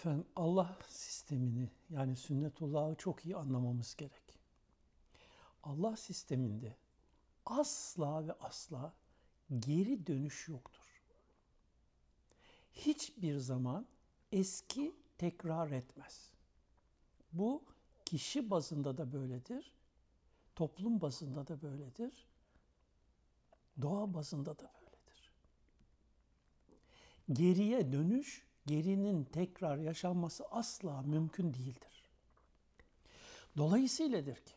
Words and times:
Efendim 0.00 0.26
Allah 0.36 0.78
sistemini 0.88 1.70
yani 1.90 2.16
sünnetullahı 2.16 2.94
çok 2.94 3.24
iyi 3.24 3.36
anlamamız 3.36 3.96
gerek. 3.96 4.40
Allah 5.62 5.96
sisteminde 5.96 6.76
asla 7.46 8.26
ve 8.26 8.32
asla 8.32 8.92
geri 9.58 10.06
dönüş 10.06 10.48
yoktur. 10.48 11.02
Hiçbir 12.72 13.36
zaman 13.36 13.86
eski 14.32 14.94
tekrar 15.18 15.70
etmez. 15.70 16.30
Bu 17.32 17.62
kişi 18.04 18.50
bazında 18.50 18.98
da 18.98 19.12
böyledir, 19.12 19.72
toplum 20.56 21.00
bazında 21.00 21.46
da 21.46 21.62
böyledir, 21.62 22.26
doğa 23.82 24.14
bazında 24.14 24.58
da 24.58 24.72
böyledir. 24.74 25.32
Geriye 27.32 27.92
dönüş, 27.92 28.49
gerinin 28.70 29.24
tekrar 29.24 29.78
yaşanması 29.78 30.44
asla 30.50 31.02
mümkün 31.02 31.54
değildir. 31.54 32.10
Dolayısıyladır 33.56 34.36
ki 34.36 34.54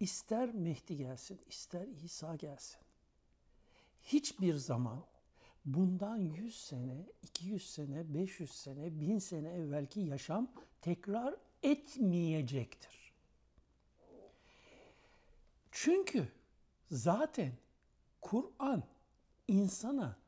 ister 0.00 0.54
Mehdi 0.54 0.96
gelsin, 0.96 1.40
ister 1.46 1.86
İsa 2.04 2.36
gelsin. 2.36 2.80
Hiçbir 4.02 4.54
zaman 4.54 5.04
bundan 5.64 6.16
100 6.16 6.64
sene, 6.64 7.06
200 7.22 7.70
sene, 7.70 8.14
500 8.14 8.50
sene, 8.50 9.00
1000 9.00 9.18
sene 9.18 9.48
evvelki 9.48 10.00
yaşam 10.00 10.52
tekrar 10.80 11.36
etmeyecektir. 11.62 13.12
Çünkü 15.70 16.28
zaten 16.90 17.52
Kur'an 18.20 18.82
insana 19.48 20.19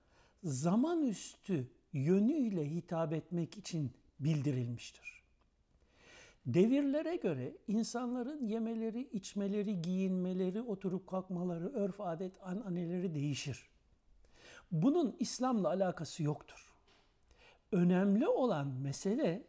zaman 0.44 1.02
üstü 1.02 1.70
yönüyle 1.92 2.70
hitap 2.70 3.12
etmek 3.12 3.58
için 3.58 3.90
bildirilmiştir. 4.20 5.22
Devirlere 6.46 7.16
göre 7.16 7.56
insanların 7.68 8.46
yemeleri, 8.46 9.08
içmeleri, 9.12 9.82
giyinmeleri, 9.82 10.62
oturup 10.62 11.06
kalkmaları, 11.06 11.72
örf, 11.72 12.00
adet, 12.00 12.32
ananeleri 12.42 13.14
değişir. 13.14 13.68
Bunun 14.72 15.16
İslam'la 15.18 15.68
alakası 15.68 16.22
yoktur. 16.22 16.74
Önemli 17.72 18.28
olan 18.28 18.66
mesele 18.66 19.44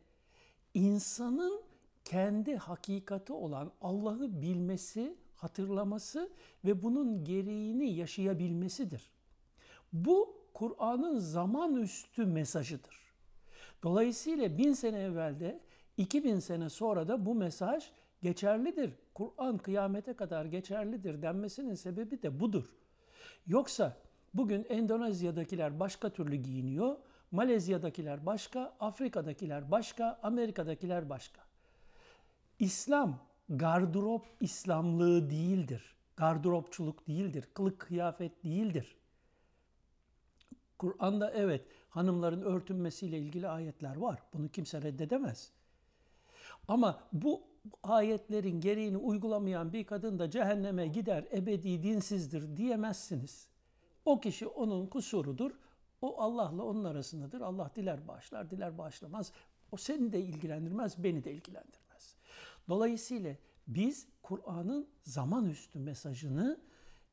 insanın 0.74 1.62
kendi 2.04 2.56
hakikati 2.56 3.34
olan 3.34 3.72
Allah'ı 3.82 4.42
bilmesi, 4.42 5.18
hatırlaması 5.36 6.32
ve 6.66 6.84
bunun 6.84 7.24
gereğini 7.24 7.94
yaşayabilmesidir. 7.94 9.12
Bu 9.94 10.43
Kur'an'ın 10.54 11.18
zaman 11.20 11.76
üstü 11.76 12.26
mesajıdır. 12.26 13.04
Dolayısıyla 13.84 14.58
bin 14.58 14.74
sene 14.74 15.00
evvelde, 15.00 15.60
iki 15.98 16.24
bin 16.24 16.40
sene 16.40 16.70
sonra 16.70 17.08
da 17.08 17.26
bu 17.26 17.36
mesaj 17.36 17.92
geçerlidir. 18.22 18.94
Kur'an 19.14 19.58
kıyamete 19.58 20.14
kadar 20.14 20.46
geçerlidir 20.46 21.22
denmesinin 21.22 21.76
sebebi 21.76 22.22
de 22.22 22.40
budur. 22.40 22.66
Yoksa 23.48 23.98
bugün 24.34 24.64
Endonezya'dakiler 24.64 25.80
başka 25.80 26.10
türlü 26.10 26.36
giyiniyor, 26.36 26.96
Malezya'dakiler 27.32 28.26
başka, 28.26 28.76
Afrika'dakiler 28.80 29.72
başka, 29.72 30.20
Amerika'dakiler 30.24 31.10
başka. 31.10 31.42
İslam 32.60 33.20
gardırop 33.50 34.26
İslamlığı 34.40 35.30
değildir. 35.30 35.96
Gardıropçuluk 36.16 37.08
değildir. 37.08 37.48
Kılık 37.54 37.80
kıyafet 37.80 38.44
değildir. 38.44 38.96
Kur'an'da 40.84 41.32
evet 41.32 41.66
hanımların 41.90 42.42
örtünmesiyle 42.42 43.20
ilgili 43.20 43.48
ayetler 43.48 43.96
var. 43.96 44.20
Bunu 44.34 44.50
kimse 44.50 44.82
reddedemez. 44.82 45.52
Ama 46.68 47.04
bu 47.14 47.42
ayetlerin 47.84 48.62
gereğini 48.62 48.98
uygulamayan 48.98 49.74
bir 49.74 49.84
kadın 49.86 50.20
da 50.20 50.30
cehenneme 50.30 50.88
gider, 50.88 51.26
ebedi 51.34 51.84
dinsizdir 51.84 52.58
diyemezsiniz. 52.58 53.48
O 54.06 54.20
kişi 54.20 54.48
onun 54.48 54.88
kusurudur. 54.88 55.52
O 56.02 56.22
Allah'la 56.22 56.64
onun 56.64 56.84
arasındadır. 56.84 57.42
Allah 57.42 57.72
diler 57.76 58.08
bağışlar, 58.08 58.50
diler 58.50 58.78
bağışlamaz. 58.78 59.32
O 59.72 59.78
seni 59.78 60.14
de 60.14 60.22
ilgilendirmez, 60.22 61.04
beni 61.04 61.24
de 61.24 61.32
ilgilendirmez. 61.32 62.16
Dolayısıyla 62.70 63.36
biz 63.68 64.08
Kur'an'ın 64.22 64.88
zaman 65.04 65.50
üstü 65.50 65.80
mesajını 65.80 66.60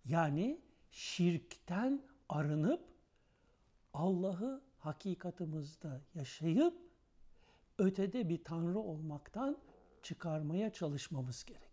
yani 0.04 0.60
şirkten 0.90 2.02
arınıp 2.28 2.89
Allah'ı 3.94 4.62
hakikatimizde 4.78 6.00
yaşayıp 6.14 6.74
ötede 7.78 8.28
bir 8.28 8.44
tanrı 8.44 8.78
olmaktan 8.78 9.58
çıkarmaya 10.02 10.72
çalışmamız 10.72 11.44
gerek. 11.44 11.69